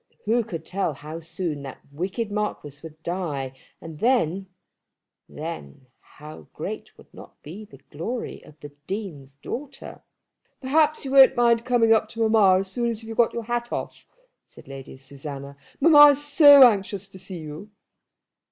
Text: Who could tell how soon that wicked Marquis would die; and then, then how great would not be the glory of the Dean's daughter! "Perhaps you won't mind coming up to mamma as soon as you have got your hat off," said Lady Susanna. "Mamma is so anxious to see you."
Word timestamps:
Who 0.25 0.43
could 0.43 0.65
tell 0.65 0.95
how 0.95 1.19
soon 1.19 1.61
that 1.61 1.81
wicked 1.91 2.31
Marquis 2.31 2.79
would 2.81 3.03
die; 3.03 3.55
and 3.79 3.99
then, 3.99 4.47
then 5.29 5.85
how 5.99 6.47
great 6.53 6.97
would 6.97 7.13
not 7.13 7.39
be 7.43 7.65
the 7.65 7.77
glory 7.91 8.43
of 8.43 8.59
the 8.61 8.69
Dean's 8.87 9.35
daughter! 9.35 10.01
"Perhaps 10.59 11.05
you 11.05 11.11
won't 11.11 11.35
mind 11.35 11.65
coming 11.65 11.93
up 11.93 12.09
to 12.09 12.27
mamma 12.27 12.57
as 12.61 12.71
soon 12.71 12.89
as 12.89 13.03
you 13.03 13.09
have 13.09 13.17
got 13.17 13.33
your 13.35 13.43
hat 13.43 13.71
off," 13.71 14.07
said 14.47 14.67
Lady 14.67 14.97
Susanna. 14.97 15.55
"Mamma 15.79 16.09
is 16.09 16.25
so 16.25 16.67
anxious 16.67 17.07
to 17.07 17.19
see 17.19 17.37
you." 17.37 17.69